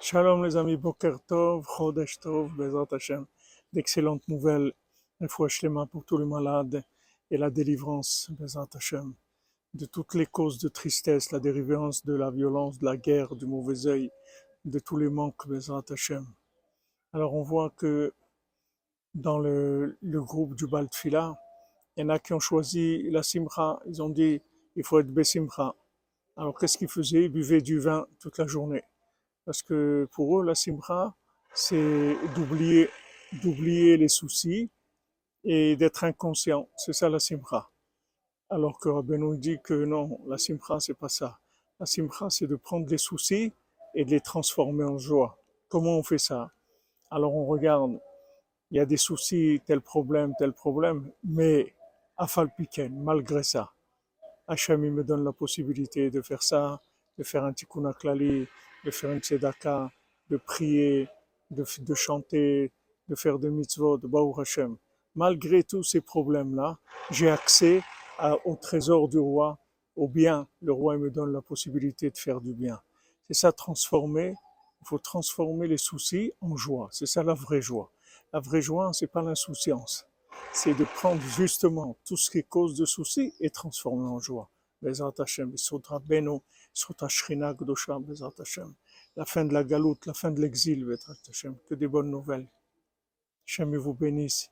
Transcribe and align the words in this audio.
Shalom 0.00 0.44
les 0.44 0.56
amis, 0.56 0.76
Boker 0.76 1.16
Tov, 1.26 1.66
Chodesh 1.66 2.20
Tov, 2.20 2.52
Bezrat 2.56 2.86
Hashem. 2.92 3.26
D'excellentes 3.72 4.28
nouvelles, 4.28 4.72
fois 5.28 5.48
Shlema 5.48 5.86
pour 5.86 6.04
tous 6.04 6.16
les 6.16 6.24
malades 6.24 6.84
et 7.32 7.36
la 7.36 7.50
délivrance, 7.50 8.30
Bezrat 8.30 8.68
Hashem, 8.74 9.12
de 9.74 9.86
toutes 9.86 10.14
les 10.14 10.26
causes 10.26 10.58
de 10.58 10.68
tristesse, 10.68 11.32
la 11.32 11.40
dérivance 11.40 12.06
de 12.06 12.14
la 12.14 12.30
violence, 12.30 12.78
de 12.78 12.84
la 12.84 12.96
guerre, 12.96 13.34
du 13.34 13.44
mauvais 13.44 13.88
œil, 13.88 14.12
de 14.64 14.78
tous 14.78 14.96
les 14.96 15.10
manques, 15.10 15.48
Bezrat 15.48 15.82
Hashem. 15.90 16.24
Alors 17.12 17.34
on 17.34 17.42
voit 17.42 17.70
que 17.70 18.14
dans 19.16 19.40
le, 19.40 19.98
groupe 20.00 20.54
du 20.54 20.68
Baltfila, 20.68 21.36
il 21.96 22.02
y 22.02 22.04
en 22.04 22.10
a 22.10 22.20
qui 22.20 22.34
ont 22.34 22.40
choisi 22.40 23.02
la 23.10 23.24
Simcha, 23.24 23.80
ils 23.86 24.00
ont 24.00 24.10
dit 24.10 24.40
il 24.76 24.84
faut 24.84 25.00
être 25.00 25.12
Besimcha. 25.12 25.74
Alors 26.36 26.56
qu'est-ce 26.56 26.78
qu'ils 26.78 26.88
faisaient? 26.88 27.24
Ils 27.24 27.32
buvaient 27.32 27.62
du 27.62 27.80
vin 27.80 28.06
toute 28.20 28.38
la 28.38 28.46
journée. 28.46 28.84
Parce 29.48 29.62
que 29.62 30.06
pour 30.12 30.38
eux, 30.38 30.44
la 30.44 30.54
simcha, 30.54 31.14
c'est 31.54 32.16
d'oublier, 32.34 32.90
d'oublier 33.42 33.96
les 33.96 34.08
soucis 34.08 34.68
et 35.42 35.74
d'être 35.74 36.04
inconscient. 36.04 36.68
C'est 36.76 36.92
ça 36.92 37.08
la 37.08 37.18
simcha. 37.18 37.70
Alors 38.50 38.78
que 38.78 38.90
nous 39.16 39.36
dit 39.36 39.58
que 39.64 39.86
non, 39.86 40.20
la 40.26 40.36
simcha, 40.36 40.80
c'est 40.80 40.92
pas 40.92 41.08
ça. 41.08 41.38
La 41.80 41.86
simcha, 41.86 42.28
c'est 42.28 42.46
de 42.46 42.56
prendre 42.56 42.90
les 42.90 42.98
soucis 42.98 43.50
et 43.94 44.04
de 44.04 44.10
les 44.10 44.20
transformer 44.20 44.84
en 44.84 44.98
joie. 44.98 45.38
Comment 45.70 45.96
on 45.96 46.02
fait 46.02 46.18
ça? 46.18 46.50
Alors 47.10 47.34
on 47.34 47.46
regarde, 47.46 47.98
il 48.70 48.76
y 48.76 48.80
a 48.80 48.84
des 48.84 48.98
soucis, 48.98 49.62
tel 49.64 49.80
problème, 49.80 50.34
tel 50.38 50.52
problème, 50.52 51.10
mais 51.24 51.74
afalpiken, 52.18 53.02
malgré 53.02 53.42
ça, 53.42 53.72
Hachem 54.46 54.84
il 54.84 54.92
me 54.92 55.04
donne 55.04 55.24
la 55.24 55.32
possibilité 55.32 56.10
de 56.10 56.20
faire 56.20 56.42
ça, 56.42 56.82
de 57.16 57.24
faire 57.24 57.44
un 57.44 57.54
tikkun 57.54 57.90
klali, 57.94 58.46
de 58.84 58.90
faire 58.90 59.10
une 59.10 59.20
tzedaka, 59.20 59.90
de 60.30 60.36
prier, 60.36 61.08
de, 61.50 61.64
de, 61.80 61.94
chanter, 61.94 62.72
de 63.08 63.14
faire 63.14 63.38
des 63.38 63.50
mitzvot, 63.50 63.98
de 63.98 64.06
Baruch 64.06 64.38
Hashem. 64.38 64.76
Malgré 65.14 65.64
tous 65.64 65.82
ces 65.82 66.00
problèmes-là, 66.00 66.78
j'ai 67.10 67.30
accès 67.30 67.82
au 68.44 68.56
trésor 68.56 69.08
du 69.08 69.18
roi, 69.18 69.58
au 69.96 70.08
bien. 70.08 70.46
Le 70.62 70.72
roi 70.72 70.96
me 70.96 71.10
donne 71.10 71.32
la 71.32 71.42
possibilité 71.42 72.10
de 72.10 72.18
faire 72.18 72.40
du 72.40 72.52
bien. 72.52 72.80
C'est 73.26 73.34
ça 73.34 73.52
transformer. 73.52 74.34
Il 74.80 74.86
faut 74.86 74.98
transformer 74.98 75.66
les 75.66 75.78
soucis 75.78 76.32
en 76.40 76.56
joie. 76.56 76.88
C'est 76.92 77.06
ça 77.06 77.22
la 77.22 77.34
vraie 77.34 77.62
joie. 77.62 77.90
La 78.32 78.40
vraie 78.40 78.62
joie, 78.62 78.92
c'est 78.92 79.06
pas 79.06 79.22
l'insouciance 79.22 80.08
c'est 80.52 80.74
de 80.74 80.84
prendre 80.84 81.20
justement 81.22 81.96
tout 82.04 82.16
ce 82.16 82.30
qui 82.30 82.42
cause 82.44 82.74
de 82.76 82.84
soucis 82.84 83.34
et 83.40 83.50
transformer 83.50 84.06
en 84.06 84.18
joie. 84.18 84.50
Bezat 84.82 85.18
Hashem, 85.18 85.54
Beno, 86.06 86.42
Shrina 87.08 87.54
Gdosha, 87.54 87.98
Bezat 87.98 88.38
Hashem. 88.38 88.74
La 89.16 89.24
fin 89.24 89.44
de 89.44 89.52
la 89.52 89.64
galoute, 89.64 90.06
la 90.06 90.14
fin 90.14 90.30
de 90.30 90.40
l'exil, 90.40 90.84
Bezat 90.84 91.16
Hashem. 91.28 91.56
Que 91.68 91.74
des 91.74 91.88
bonnes 91.88 92.10
nouvelles. 92.10 92.48
Hashem 93.46 93.76
vous 93.76 93.94
bénisse. 93.94 94.50